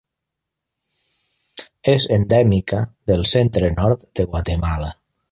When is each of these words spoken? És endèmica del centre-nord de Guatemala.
És 1.93 2.07
endèmica 2.17 2.79
del 3.11 3.21
centre-nord 3.35 4.07
de 4.21 4.25
Guatemala. 4.33 4.91